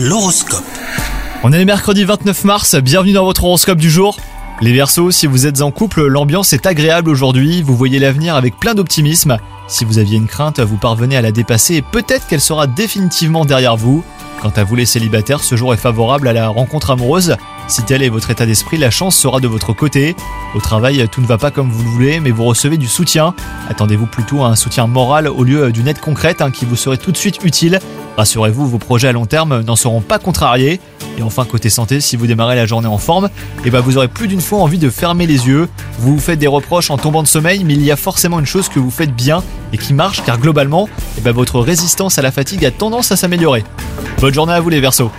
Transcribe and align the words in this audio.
L'horoscope. 0.00 0.62
On 1.42 1.52
est 1.52 1.64
mercredi 1.64 2.04
29 2.04 2.44
mars, 2.44 2.76
bienvenue 2.76 3.14
dans 3.14 3.24
votre 3.24 3.42
horoscope 3.42 3.78
du 3.78 3.90
jour. 3.90 4.16
Les 4.60 4.72
Verseaux, 4.72 5.10
si 5.10 5.26
vous 5.26 5.44
êtes 5.44 5.60
en 5.60 5.72
couple, 5.72 6.06
l'ambiance 6.06 6.52
est 6.52 6.66
agréable 6.66 7.10
aujourd'hui, 7.10 7.62
vous 7.62 7.74
voyez 7.74 7.98
l'avenir 7.98 8.36
avec 8.36 8.56
plein 8.60 8.76
d'optimisme. 8.76 9.38
Si 9.66 9.84
vous 9.84 9.98
aviez 9.98 10.16
une 10.16 10.28
crainte, 10.28 10.60
vous 10.60 10.76
parvenez 10.76 11.16
à 11.16 11.20
la 11.20 11.32
dépasser 11.32 11.74
et 11.74 11.82
peut-être 11.82 12.28
qu'elle 12.28 12.40
sera 12.40 12.68
définitivement 12.68 13.44
derrière 13.44 13.76
vous. 13.76 14.04
Quant 14.40 14.52
à 14.54 14.62
vous 14.62 14.76
les 14.76 14.86
célibataires, 14.86 15.42
ce 15.42 15.56
jour 15.56 15.74
est 15.74 15.78
favorable 15.78 16.28
à 16.28 16.32
la 16.32 16.46
rencontre 16.46 16.92
amoureuse. 16.92 17.36
Si 17.66 17.82
tel 17.82 18.04
est 18.04 18.08
votre 18.08 18.30
état 18.30 18.46
d'esprit, 18.46 18.76
la 18.76 18.92
chance 18.92 19.16
sera 19.16 19.40
de 19.40 19.48
votre 19.48 19.72
côté. 19.72 20.14
Au 20.54 20.60
travail, 20.60 21.08
tout 21.10 21.20
ne 21.20 21.26
va 21.26 21.38
pas 21.38 21.50
comme 21.50 21.72
vous 21.72 21.82
le 21.82 21.90
voulez, 21.90 22.20
mais 22.20 22.30
vous 22.30 22.44
recevez 22.44 22.76
du 22.76 22.86
soutien. 22.86 23.34
Attendez-vous 23.68 24.06
plutôt 24.06 24.44
à 24.44 24.46
un 24.46 24.56
soutien 24.56 24.86
moral 24.86 25.26
au 25.26 25.42
lieu 25.42 25.72
d'une 25.72 25.88
aide 25.88 25.98
concrète 25.98 26.40
hein, 26.40 26.52
qui 26.52 26.66
vous 26.66 26.76
serait 26.76 26.98
tout 26.98 27.10
de 27.10 27.16
suite 27.16 27.42
utile. 27.42 27.80
Rassurez-vous, 28.18 28.66
vos 28.66 28.78
projets 28.78 29.06
à 29.06 29.12
long 29.12 29.26
terme 29.26 29.62
n'en 29.62 29.76
seront 29.76 30.00
pas 30.00 30.18
contrariés. 30.18 30.80
Et 31.18 31.22
enfin, 31.22 31.44
côté 31.44 31.70
santé, 31.70 32.00
si 32.00 32.16
vous 32.16 32.26
démarrez 32.26 32.56
la 32.56 32.66
journée 32.66 32.88
en 32.88 32.98
forme, 32.98 33.28
eh 33.64 33.70
ben 33.70 33.78
vous 33.78 33.96
aurez 33.96 34.08
plus 34.08 34.26
d'une 34.26 34.40
fois 34.40 34.58
envie 34.58 34.78
de 34.78 34.90
fermer 34.90 35.24
les 35.24 35.46
yeux. 35.46 35.68
Vous 36.00 36.14
vous 36.14 36.20
faites 36.20 36.40
des 36.40 36.48
reproches 36.48 36.90
en 36.90 36.98
tombant 36.98 37.22
de 37.22 37.28
sommeil, 37.28 37.62
mais 37.62 37.74
il 37.74 37.84
y 37.84 37.92
a 37.92 37.96
forcément 37.96 38.40
une 38.40 38.46
chose 38.46 38.68
que 38.68 38.80
vous 38.80 38.90
faites 38.90 39.14
bien 39.14 39.44
et 39.72 39.78
qui 39.78 39.94
marche, 39.94 40.24
car 40.24 40.40
globalement, 40.40 40.88
eh 41.16 41.20
ben 41.20 41.30
votre 41.30 41.60
résistance 41.60 42.18
à 42.18 42.22
la 42.22 42.32
fatigue 42.32 42.64
a 42.64 42.72
tendance 42.72 43.12
à 43.12 43.16
s'améliorer. 43.16 43.62
Bonne 44.20 44.34
journée 44.34 44.52
à 44.52 44.58
vous 44.58 44.68
les 44.68 44.80
Verseaux 44.80 45.12